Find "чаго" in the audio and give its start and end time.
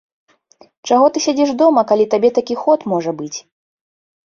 0.89-1.09